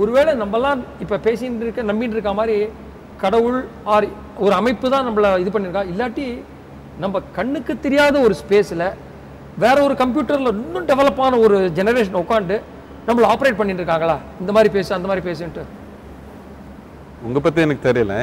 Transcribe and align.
ஒருவேளை 0.00 0.32
நம்மலாம் 0.42 0.82
இப்போ 1.04 1.16
பேசிட்டு 1.26 1.64
இருக்க 1.64 1.82
நம்பிட்டு 1.90 2.16
இருக்க 2.16 2.32
மாதிரி 2.40 2.56
கடவுள் 3.22 3.58
ஆர் 3.94 4.06
ஒரு 4.44 4.54
அமைப்பு 4.60 4.86
தான் 4.94 5.06
நம்மளை 5.08 5.30
இது 5.42 5.50
பண்ணியிருக்கா? 5.54 5.82
இல்லாட்டி 5.92 6.26
நம்ம 7.02 7.20
கண்ணுக்கு 7.38 7.72
தெரியாத 7.86 8.14
ஒரு 8.26 8.34
ஸ்பேஸில் 8.42 8.86
வேற 9.64 9.76
ஒரு 9.86 9.94
கம்ப்யூட்டரில் 10.02 10.52
இன்னும் 10.54 10.88
டெவலப்பான 10.90 11.38
ஒரு 11.46 11.56
ஜெனரேஷன் 11.78 12.22
உட்காந்து 12.24 12.56
நம்மளை 13.08 13.28
ஆப்ரேட் 13.32 13.58
பண்ணிட்டு 13.60 13.82
இருக்காங்களா 13.82 14.16
இந்த 14.42 14.50
மாதிரி 14.56 14.70
பேசு 14.76 14.90
அந்த 14.96 15.08
மாதிரி 15.10 15.24
பேசுன்ட்டு. 15.28 15.64
உங்க 17.26 17.38
பத்தி 17.44 17.60
எனக்கு 17.66 17.86
தெரியல. 17.88 18.14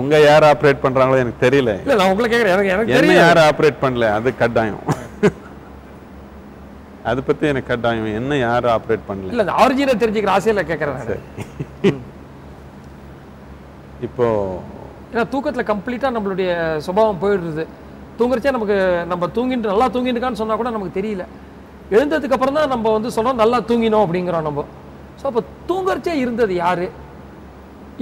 உங்க 0.00 0.14
யார் 0.28 0.44
ஆப்ரேட் 0.50 0.84
பண்றாங்களோ 0.84 1.22
எனக்கு 1.22 1.44
தெரியல. 1.46 1.72
இல்லை 1.84 1.96
நான் 2.00 2.10
உங்களை 2.12 2.28
கேட்குறேன் 2.32 2.54
எனக்கு 2.56 2.94
எனக்கு 2.98 3.16
யார் 3.22 3.40
ஆப்ரேட் 3.48 3.82
பண்ணல? 3.84 4.06
அது 4.18 4.28
கட்டாயம். 4.42 4.82
அது 7.10 7.20
பத்தி 7.28 7.44
எனக்கு 7.52 7.70
கட்டாயம். 7.70 8.08
என்ன 8.20 8.36
யார் 8.46 8.66
ஆப்ரேட் 8.74 9.06
பண்ணல? 9.08 9.30
இல்லை 9.34 9.54
ஆரிஜினை 9.62 9.94
தெரிஞ்சுக்கிற 10.02 10.32
ஆசையில் 10.38 10.68
கேட்குறேன் 10.70 10.98
நான். 10.98 12.02
இப்போ 14.06 14.26
ஏன்னா 15.12 15.24
தூக்கத்தில் 15.32 15.70
கம்ப்ளீட்டாக 15.70 16.14
நம்மளுடைய 16.16 16.50
சுபாவம் 16.86 17.20
போயிடுறது. 17.22 17.64
தூங்குறச்சே 18.18 18.54
நமக்கு 18.56 18.76
நம்ம 19.12 19.24
தூங்கிட்டு 19.36 19.72
நல்லா 19.72 19.86
தூங்கிட்டுக்கான்னு 19.94 20.40
சொன்னால் 20.42 20.60
கூட 20.60 20.70
நமக்கு 20.76 20.98
தெரியல. 20.98 21.24
எழுந்ததுக்கு 21.96 22.36
அப்புறம் 22.36 22.56
தான் 22.58 22.72
நம்ம 22.74 22.92
வந்து 22.96 23.10
சொல்கிறோம் 23.16 23.40
நல்லா 23.42 23.58
தூங்கினோம் 23.70 24.04
அப்படிங்கிறோம் 24.06 24.46
நம்ம. 24.48 24.64
ஸோ 25.20 25.24
அப்போ 25.30 25.42
தூங்குறச்சே 25.70 26.14
இருந்தது 26.22 26.54
யாரு? 26.64 26.86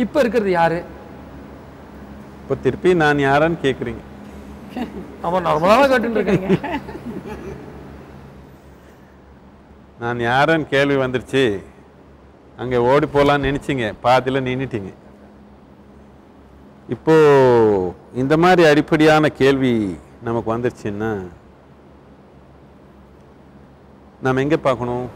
இப்போ 0.04 0.18
இருக்கிறது 0.24 0.50
யாரு? 0.60 0.78
இப்போ 2.42 2.54
திருப்பி 2.66 2.90
நான் 3.02 3.24
யாருன்னு 3.28 3.58
கேக்குறீங்க. 3.66 4.02
அவன் 5.26 5.46
நார்மலாக 5.48 5.88
கேட்டுட்டு 5.92 6.20
இருக்கீங்க. 6.20 6.48
நான் 10.00 10.20
யாருன்னு 10.28 10.66
கேள்வி 10.72 10.96
வந்துருச்சு. 11.02 11.42
அங்கே 12.60 12.78
ஓடி 12.90 13.06
போகலான்னு 13.14 13.48
நினைச்சீங்க. 13.48 13.86
பாதியில் 14.04 14.46
நின்னுட்டீங்க. 14.46 14.90
இப்போ 16.94 17.14
இந்த 18.22 18.34
மாதிரி 18.44 18.62
அடிப்படையான 18.70 19.28
கேள்வி 19.40 19.72
நமக்கு 20.28 20.48
வந்துருச்சுன்னா 20.52 21.10
நாம் 24.24 24.42
எங்கே 24.44 24.58
பார்க்கணும்? 24.68 25.06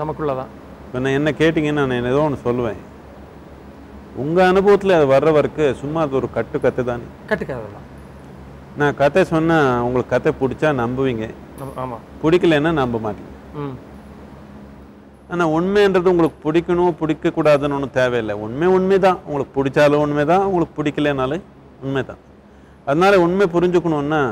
நமக்குள்ளதான். 0.00 0.50
இப்போ 0.86 0.98
நான் 1.04 1.16
என்ன 1.18 1.30
கேட்டிங்கன்னா 1.42 1.84
நான் 1.90 2.10
ஏதோ 2.12 2.22
ஒன்று 2.24 2.46
சொல்லுவேன். 2.48 2.80
உங்கள் 4.22 4.48
அனுபவத்தில் 4.50 4.96
அது 4.98 5.06
வர்ற 5.14 5.30
வரைக்கும் 5.36 5.78
சும்மா 5.82 6.00
அது 6.06 6.18
ஒரு 6.20 6.30
கட்டு 6.38 6.56
கத்து 6.64 6.84
தானே? 6.90 7.06
கட்டுக்காதெல்லாம் 7.30 7.86
நான் 8.80 8.98
கதை 9.02 9.24
சொன்னால் 9.32 9.82
உங்களுக்கு 9.86 10.14
கதை 10.14 10.32
பிடிச்சா 10.42 10.70
நம்புவீங்க. 10.82 11.26
நம்ம 11.60 11.72
ஆமாம் 11.84 12.04
பிடிக்கலன்னா 12.22 12.72
நம்ப 12.82 12.98
மாட்டீங்க. 13.06 13.32
ஆனால் 15.32 15.52
உண்மைன்றது 15.56 16.12
உங்களுக்கு 16.12 16.38
பிடிக்கணும் 16.46 16.96
பிடிக்கக்கூடாதுன்னு 17.00 17.76
ஒன்றும் 17.76 17.96
தேவையில்லை. 18.00 18.34
உண்மை 18.44 18.66
உண்மை 18.76 18.96
தான் 19.06 19.18
உங்களுக்கு 19.26 19.52
பிடிச்சாலும் 19.58 20.02
உண்மை 20.04 20.24
தான் 20.32 20.44
உங்களுக்கு 20.48 20.74
பிடிக்கலனாலும் 20.78 21.44
உண்மை 21.84 22.02
தான் 22.10 22.20
அதனால 22.88 23.20
உண்மை 23.26 23.46
புரிஞ்சுக்கணுன்னா 23.54 24.22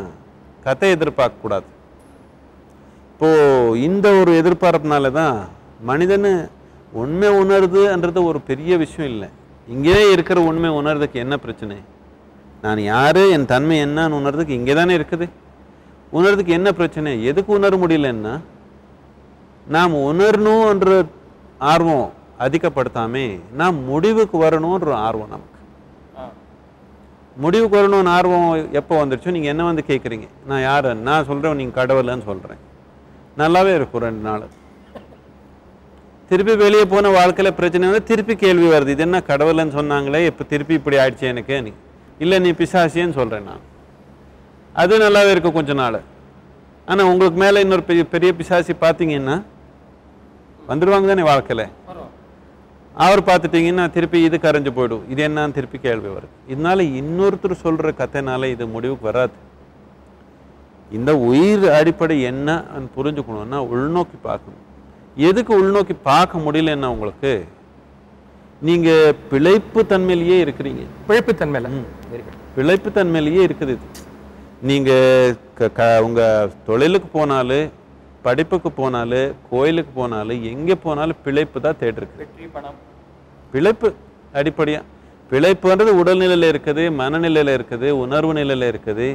கதை 0.66 0.88
எதிர்பார்க்கக்கூடாது. 0.96 1.66
இப்போது 3.12 3.78
இந்த 3.86 4.06
ஒரு 4.20 4.32
எதிர்பார்ப்புனால 4.40 5.12
தான் 5.20 5.36
மனிதனு 5.90 6.32
உண்மை 7.02 7.28
உணருதுன்றது 7.40 8.20
ஒரு 8.30 8.38
பெரிய 8.50 8.72
விஷயம் 8.84 9.10
இல்லை. 9.12 9.28
இங்கேயே 9.74 10.04
இருக்கிற 10.14 10.38
உண்மை 10.50 10.70
உணர்றதுக்கு 10.78 11.18
என்ன 11.24 11.34
பிரச்சனை? 11.44 11.76
நான் 12.64 12.80
யார்? 12.92 13.20
என் 13.36 13.50
தன்மை 13.52 13.76
என்னன்னு 13.84 14.18
உணர்றதுக்கு 14.20 14.58
இங்கே 14.60 14.74
தானே 14.80 14.94
இருக்குது. 14.98 15.26
உணர்றதுக்கு 16.16 16.52
என்ன 16.58 16.68
பிரச்சனை? 16.80 17.12
எதுக்கு 17.30 17.50
உணர 17.58 17.76
முடியலன்னா 17.82 18.34
நாம் 19.74 19.94
உணரணுன்ற 20.08 20.90
ஆர்வம் 21.72 22.12
அதிகப்படுத்தாமே 22.44 23.26
நாம் 23.60 23.76
முடிவுக்கு 23.90 24.36
வரணுன்ற 24.44 24.92
ஆர்வம் 25.06 25.32
நமக்கு. 25.34 25.48
முடிவுக்கு 27.42 27.76
வரணும்னு 27.78 28.10
ஆர்வம் 28.16 28.48
எப்போ 28.80 28.94
வந்துருச்சோ 29.00 29.30
நீங்கள் 29.36 29.52
என்ன 29.52 29.64
வந்து 29.64 29.84
கேட்குறீங்க? 29.90 30.26
நான் 30.48 30.64
யார்? 30.70 30.88
நான் 31.08 31.28
சொல்கிறேன் 31.28 31.56
நீங்கள் 31.60 31.78
கடவுள்னு 31.80 32.26
சொல்கிறேன் 32.30 32.60
நல்லாவே 33.40 33.72
இருக்கும் 33.78 34.04
ரெண்டு 34.06 34.22
நாள். 34.28 34.44
திருப்பி 36.30 36.54
வெளியே 36.64 36.84
போன 36.92 37.08
வாழ்க்கையில் 37.18 37.56
பிரச்சனை 37.60 37.88
வந்து 37.88 38.08
திருப்பி 38.10 38.34
கேள்வி 38.42 38.68
வருது. 38.74 38.94
இது 38.96 39.02
என்ன 39.06 39.18
கடவுள்னு 39.30 39.74
சொன்னாங்களே 39.78 40.20
இப்போ 40.30 40.44
திருப்பி 40.52 40.74
இப்படி 40.80 40.96
ஆயிடுச்சு 41.02 41.26
எனக்கு? 41.32 41.56
நீ 41.66 41.72
இல்லை 42.18 42.38
நீ 42.38 42.50
பிசாசின்னு 42.50 43.18
சொல்கிறேன் 43.20 43.48
நான். 43.50 43.62
அது 44.74 44.98
நல்லாவே 45.04 45.30
இருக்கும் 45.34 45.58
கொஞ்ச 45.58 45.72
நாள். 45.72 46.00
ஆனால் 46.86 47.08
உங்களுக்கு 47.12 47.38
மேலே 47.44 47.60
இன்னொரு 47.60 47.82
பெரிய 47.82 48.04
பெரிய 48.14 48.32
பிசாசி 48.38 48.74
பார்த்தீங்கன்னா 48.84 49.38
வந்துடுவாங்க 50.70 51.06
தானே 51.12 51.24
வாழ்க்கையில் 51.30 51.66
அவர் 53.04 53.20
பார்த்துட்டீங்கன்னா 53.28 53.84
திருப்பி 53.94 54.18
இது 54.26 54.36
கரைஞ்சு 54.44 54.70
போயிடும். 54.76 55.04
இது 55.12 55.20
என்னன்னு 55.28 55.56
திருப்பி 55.58 55.78
கேள்வி 55.86 56.10
வருது. 56.14 56.34
இதனால 56.52 56.84
இன்னொருத்தர் 57.00 57.62
சொல்கிற 57.62 57.90
கதைனால 58.00 58.50
இது 58.54 58.64
முடிவுக்கு 58.74 59.04
வராது. 59.10 59.34
இந்த 60.96 61.10
உயிர் 61.28 61.64
அடிப்படை 61.78 62.16
என்னன்னு 62.30 62.88
புரிஞ்சுக்கணும்னா 62.96 63.60
உள்நோக்கி 63.72 64.18
பார்க்கணும். 64.28 64.62
எதுக்கு 65.28 65.52
உள்நோக்கி 65.60 65.94
பார்க்க 66.10 66.44
முடியலன்னா 66.46 66.90
உங்களுக்கு? 66.94 67.32
நீங்கள் 68.68 69.16
பிழைப்பு 69.30 69.80
தன்மையிலேயே 69.92 70.36
இருக்கிறீங்க. 70.44 70.82
பிழைப்புத்தன்மையில 71.08 71.70
வெரி 72.10 72.22
குட் 72.26 72.40
பிழைப்பு 72.56 72.90
தன்மையிலேயே 72.98 73.42
இருக்குது 73.48 73.72
இது. 73.76 73.86
நீங்கள் 74.70 75.70
க 75.78 75.88
உங்கள் 76.06 76.52
தொழிலுக்கு 76.68 77.08
போனாலும் 77.18 77.70
படிப்புக்கு 78.26 78.70
போனாலும் 78.80 79.34
கோயிலுக்கு 79.50 79.92
போனாலும் 80.00 80.42
எங்கே 80.52 80.74
போனாலும் 80.84 81.20
பிழைப்பு 81.24 81.58
தான் 81.66 81.78
தேடிருக்கு 81.82 82.20
வெற்றி 82.22 82.46
பணம். 82.54 82.78
பிழைப்பு 83.52 83.88
அடிப்படையாக 84.40 84.84
பிழைப்புன்றது 85.32 85.92
உடல்நிலையில் 86.00 86.48
இருக்குது 86.52 86.84
மனநிலையில் 87.00 87.52
இருக்குது 87.56 87.88
உணர்வு 88.02 88.32
நிலையில் 88.38 88.66
இருக்குது 88.72 89.06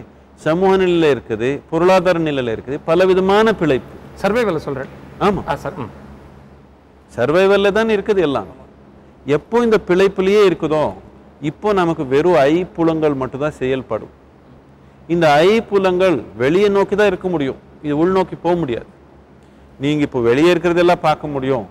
சமூக 0.45 0.71
நிலையில் 0.81 1.11
இருக்குது 1.13 1.49
பொருளாதார 1.69 2.17
நிலையில் 2.27 2.53
இருக்குது 2.55 2.77
பலவிதமான 2.89 3.53
பிழைப்பு. 3.61 3.93
சர்வைவலை 4.21 4.61
சொல்கிறேன் 4.67 4.91
ஆமாம் 5.25 5.47
ஆ 5.51 5.55
சார் 5.63 5.77
சர்வைவலில் 7.15 7.75
தான் 7.77 7.91
இருக்குது 7.95 8.21
எல்லாம். 8.27 8.49
எப்போ 9.37 9.57
இந்த 9.67 9.77
பிழைப்புலேயே 9.87 10.41
இருக்குதோ 10.49 10.83
இப்போ 11.49 11.69
நமக்கு 11.79 12.03
வெறும் 12.11 12.37
ஐப்புலங்கள் 12.57 13.15
மட்டும்தான் 13.21 13.57
செயல்படும். 13.61 14.13
இந்த 15.13 15.25
ஐப்புலங்கள் 15.53 16.15
வெளியே 16.43 16.69
நோக்கி 16.77 16.95
தான் 16.99 17.09
இருக்க 17.11 17.27
முடியும். 17.33 17.59
இது 17.85 17.95
உள்நோக்கி 18.03 18.35
போக 18.45 18.55
முடியாது. 18.61 18.89
நீங்கள் 19.83 20.05
இப்போ 20.07 20.19
வெளியே 20.27 20.49
இருக்கிறதெல்லாம் 20.53 21.05
பார்க்க 21.07 21.33
முடியும். 21.35 21.65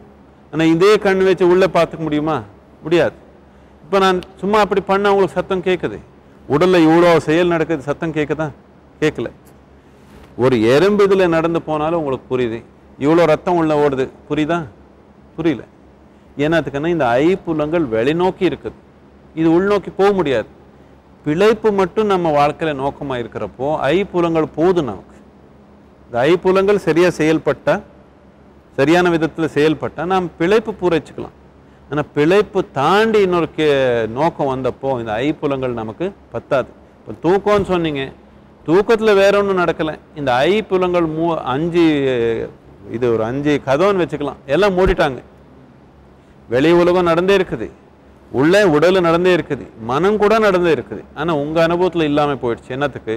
ஆனால் 0.52 0.70
இதே 0.74 0.90
கண் 1.04 1.24
வச்சு 1.28 1.44
உள்ளே 1.52 1.68
பார்த்துக்க 1.76 2.02
முடியுமா? 2.08 2.36
முடியாது. 2.84 3.16
இப்போ 3.84 3.98
நான் 4.04 4.18
சும்மா 4.40 4.58
அப்படி 4.64 4.80
பண்ண 4.90 5.10
உங்களுக்கு 5.12 5.38
சத்தம் 5.38 5.66
கேட்குது 5.68 5.98
உடலில் 6.54 6.84
இவ்வளோ 6.86 7.10
செயல் 7.28 7.52
நடக்குது 7.54 7.88
சத்தம் 7.88 8.14
கேட்குதா 8.16 8.46
கேட்கல 9.02 9.28
ஒரு 10.44 10.56
எறும்பு 10.74 11.04
இதில் 11.06 11.34
நடந்து 11.36 11.60
போனாலும் 11.68 12.00
உங்களுக்கு 12.00 12.26
புரியுது. 12.32 12.58
இவ்வளோ 13.04 13.22
ரத்தம் 13.32 13.58
உள்ள 13.60 13.72
ஓடுது. 13.84 14.06
புரியுதா? 14.28 14.58
புரியல. 15.36 15.62
ஏன்னா 16.44 16.56
அதுக்குன்னா 16.60 16.90
இந்த 16.96 17.06
ஐப்புலங்கள் 17.28 17.86
வெளிநோக்கி 17.96 18.44
இருக்குது. 18.50 18.76
இது 19.40 19.48
உள்நோக்கி 19.56 19.90
போக 20.00 20.10
முடியாது. 20.18 20.48
பிழைப்பு 21.24 21.68
மட்டும் 21.80 22.10
நம்ம 22.12 22.30
வாழ்க்கையில் 22.38 22.80
நோக்கமாக 22.82 23.22
இருக்கிறப்போ 23.22 23.68
ஐப்புலங்கள் 23.94 24.48
போதும் 24.58 24.88
நமக்கு. 24.90 25.16
இந்த 26.06 26.16
ஐப்புலங்கள் 26.30 26.84
சரியாக 26.88 27.12
செயல்பட்டால் 27.20 27.82
சரியான 28.78 29.10
விதத்தில் 29.14 29.54
செயல்பட்டால் 29.56 30.10
நாம் 30.12 30.26
பிழைப்பு 30.38 30.72
பூரைச்சிக்கலாம் 30.80 31.36
ஆனால் 31.90 32.08
பிழைப்பு 32.16 32.60
தாண்டி 32.78 33.18
இன்னொரு 33.26 33.48
கே 33.56 33.66
நோக்கம் 34.18 34.50
வந்தப்போ 34.52 34.90
இந்த 35.02 35.12
ஐப்புலங்கள் 35.26 35.80
நமக்கு 35.80 36.06
பத்தாது. 36.34 36.68
இப்போ 37.00 37.12
தூக்கம்னு 37.24 37.68
சொன்னீங்க. 37.72 38.04
தூக்கத்தில் 38.68 39.18
வேற 39.20 39.32
ஒன்றும் 39.40 39.60
நடக்கலை. 39.62 39.94
இந்த 40.20 40.30
ஐப்புலங்கள் 40.52 41.06
மூ 41.16 41.26
அஞ்சு 41.54 41.84
இது 42.96 43.06
ஒரு 43.14 43.22
அஞ்சு 43.30 43.52
கதவுன்னு 43.68 44.02
வச்சுக்கலாம். 44.04 44.40
எல்லாம் 44.54 44.76
மூடிட்டாங்க. 44.78 45.20
வெளி 46.54 46.70
உலகம் 46.82 47.10
நடந்தே 47.10 47.34
இருக்குது. 47.38 47.68
உள்ளே 48.38 48.62
உடல் 48.76 49.04
நடந்தே 49.08 49.32
இருக்குது. 49.36 49.64
மனம் 49.90 50.20
கூட 50.22 50.34
நடந்தே 50.46 50.72
இருக்குது. 50.76 51.02
ஆனால் 51.20 51.40
உங்கள் 51.42 51.66
அனுபவத்தில் 51.66 52.08
இல்லாமல் 52.10 52.42
போயிடுச்சு. 52.42 52.74
என்னத்துக்கு? 52.76 53.16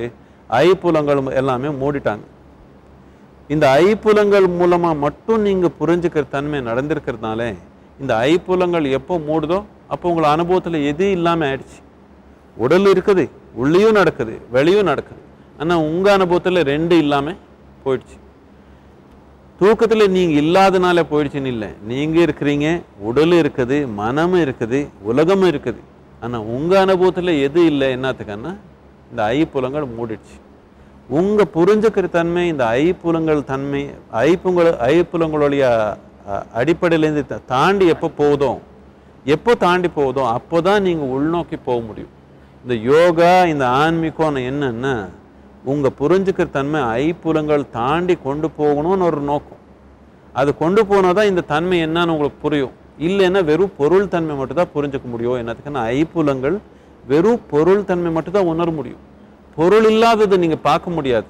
ஐப்புலங்கள் 0.65 1.21
எல்லாமே 1.41 1.71
மூடிட்டாங்க. 1.81 2.25
இந்த 3.53 3.65
ஐப்புலங்கள் 3.87 4.47
மூலமாக 4.59 5.01
மட்டும் 5.05 5.43
நீங்கள் 5.47 5.75
புரிஞ்சுக்கிற 5.79 6.23
தன்மை 6.35 6.59
நடந்திருக்கிறதுனால 6.69 7.41
இந்த 8.01 8.13
ஐப்புலங்கள் 8.33 8.85
எப்போ 8.97 9.15
மூடுதோ 9.29 9.59
அப்போ 9.93 10.05
உங்களை 10.11 10.27
அனுபவத்தில் 10.35 10.85
எது 10.89 11.05
இல்லாமல் 11.17 11.47
ஆயிடுச்சு. 11.47 11.79
உடல் 12.63 12.87
இருக்குது 12.93 13.23
உள்ளேயும் 13.61 13.97
நடக்குது 13.99 14.33
வெளியும் 14.55 14.89
நடக்குது. 14.91 15.21
ஆனால் 15.61 15.83
உங்கள் 15.89 16.15
அனுபவத்தில் 16.17 16.67
ரெண்டு 16.73 16.95
இல்லாமல் 17.03 17.39
போயிடுச்சு. 17.83 18.17
தூக்கத்தில் 19.59 20.13
நீங்கள் 20.17 20.39
இல்லாதனால 20.43 20.99
போயிடுச்சுன்னு 21.11 21.51
இல்லை. 21.53 21.69
நீங்கள் 21.91 22.23
இருக்கிறீங்க 22.25 22.67
உடல் 23.09 23.35
இருக்குது 23.41 23.77
மனமும் 24.01 24.43
இருக்குது 24.45 24.79
உலகமும் 25.11 25.49
இருக்குது. 25.53 25.81
ஆனால் 26.25 26.45
உங்கள் 26.57 26.81
அனுபவத்தில் 26.85 27.33
எது 27.47 27.63
இல்லை 27.71 27.89
என்னத்துக்குன்னா 27.97 28.53
இந்த 29.11 29.21
ஐப்புலங்கள் 29.39 29.87
மூடிடுச்சு. 29.97 30.37
உங்க 31.17 31.43
புரிஞ்சுக்கிற 31.55 32.07
தன்மை 32.15 32.41
இந்த 32.51 32.63
ஐப்புலங்கள் 32.85 33.39
தன்மை 33.51 33.81
ஐப்புங்கள் 34.29 34.69
ஐப்புலங்களுடைய 34.93 35.63
அடிப்படையிலேருந்து 36.61 37.37
தாண்டி 37.53 37.85
எப்போ 37.93 38.07
போதும் 38.19 38.59
எப்போ 39.35 39.51
தாண்டி 39.63 39.89
போகுதோ 39.95 40.23
அப்போதான் 40.37 40.85
நீங்கள் 40.87 41.11
உள்நோக்கி 41.15 41.57
போக 41.65 41.79
முடியும். 41.87 42.13
இந்த 42.63 42.75
யோகா 42.91 43.31
இந்த 43.53 43.65
ஆன்மீகம் 43.81 44.37
என்னன்னா 44.51 44.93
உங்கள் 45.71 45.97
புரிஞ்சுக்கிற 46.01 46.47
தன்மை 46.57 46.81
ஐப்புலங்கள் 47.05 47.63
தாண்டி 47.79 48.15
கொண்டு 48.27 48.47
போகணும்னு 48.59 49.07
ஒரு 49.09 49.21
நோக்கம். 49.31 49.61
அது 50.39 50.49
கொண்டு 50.63 50.81
போனால் 50.89 51.17
தான் 51.17 51.29
இந்த 51.31 51.41
தன்மை 51.53 51.77
என்னன்னு 51.85 52.13
உங்களுக்கு 52.15 52.39
புரியும். 52.45 52.73
இல்லைன்னா 53.07 53.41
வெறும் 53.51 53.77
பொருள் 53.81 54.11
தன்மை 54.15 54.33
மட்டும்தான் 54.39 54.73
புரிஞ்சுக்க 54.75 55.07
முடியும். 55.13 55.39
என்னத்துக்குன்னா 55.41 55.83
ஐப்புலங்கள் 55.99 56.57
வெறும் 57.11 57.43
பொருள் 57.53 57.87
தன்மை 57.91 58.11
மட்டும்தான் 58.17 58.49
உணர 58.53 58.69
முடியும். 58.79 59.03
பொருள் 59.59 59.87
இல்லாததை 59.91 60.37
நீங்க 60.43 60.57
பார்க்க 60.69 60.97
முடியாது. 60.97 61.29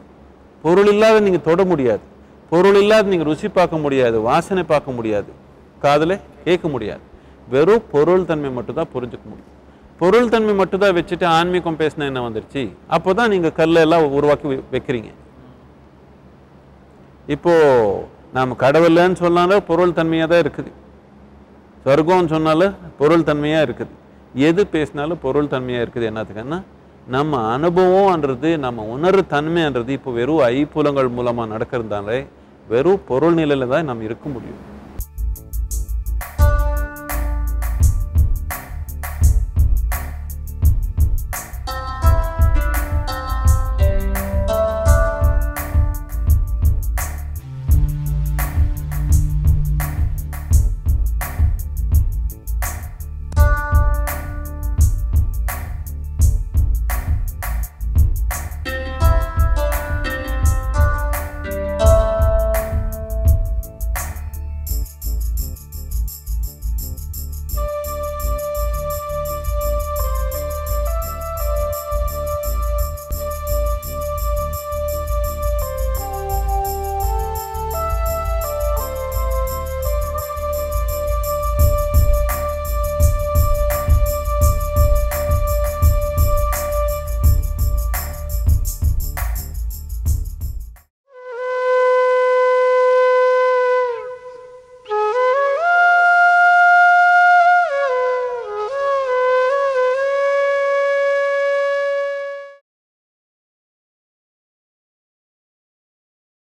பொருள் 0.64 0.90
இல்லாத 0.94 1.20
நீங்க 1.28 1.40
தொட 1.50 1.64
முடியாது. 1.72 2.04
பொருள் 2.52 2.80
இல்லாத 2.82 3.08
நீங்க 3.12 3.26
ருசி 3.30 3.48
பார்க்க 3.60 3.84
முடியாது. 3.86 4.18
வாசனை 4.30 4.64
பார்க்க 4.74 4.98
முடியாது. 4.98 5.32
காதில் 5.84 6.22
கேட்க 6.46 6.68
முடியாது. 6.68 7.04
வெறும் 7.54 7.86
பொருள் 7.94 8.28
தன்மை 8.30 8.50
மட்டும்தான் 8.58 8.92
புரிஞ்சுக்க 8.96 9.26
முடியும். 9.32 9.54
பொருள் 10.02 10.30
தன்மை 10.34 10.54
மட்டும்தான் 10.60 10.96
வச்சுட்டு 10.98 11.26
ஆன்மீகம் 11.38 11.80
பேசினா 11.82 12.06
என்ன 12.12 12.22
வந்துருச்சு? 12.28 12.62
அப்போதான் 12.96 13.32
நீங்க 13.34 13.50
கல்ல 13.60 13.86
எல்லாம் 13.86 14.06
உருவாக்கி 14.18 14.48
வைக்கிறீங்க. 14.76 15.12
இப்போ 17.36 17.54
நாம் 18.38 18.60
கடவுள்னு 18.66 19.18
சொன்னாலும் 19.24 19.66
பொருள் 19.70 19.98
தன்மையாக 20.00 20.30
தான் 20.34 20.44
இருக்குது. 20.46 20.72
சொர்க்கம்னு 21.86 22.34
சொன்னாலும் 22.36 22.76
பொருள் 23.00 23.28
தன்மையாக 23.30 23.66
இருக்குது. 23.68 23.94
எது 24.48 24.62
பேசினாலும் 24.76 25.22
பொருள் 25.26 25.54
தன்மையாக 25.56 25.86
இருக்குது 25.86 26.10
என்னத்துக்குன்னா 26.10 26.60
நம்ம 27.14 27.58
அனுபவம்ன்றது 27.58 28.50
நம்ம 28.66 28.84
உணர்வு 28.96 29.22
தன்மைன்றது 29.30 29.92
இப்போ 29.98 30.12
வெறும் 30.12 30.42
ஐப்புலங்கள் 30.58 31.10
மூலமாக 31.10 31.52
நடக்கிறதாலே 31.54 32.18
வெறும் 32.68 33.06
பொருள் 33.08 33.34
நிலையில் 33.34 33.72
தான் 33.72 33.88
நம்ம 33.90 34.04
இருக்க 34.04 34.26
முடியும். 34.30 34.60